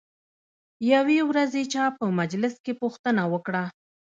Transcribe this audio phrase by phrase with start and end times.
[0.93, 3.63] یوې ورځې چا په مجلس کې پوښتنه وکړه.